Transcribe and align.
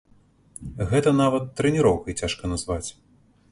Гэта 0.93 1.13
нават 1.19 1.45
трэніроўкай 1.61 2.19
цяжка 2.25 2.53
назваць. 2.53 2.85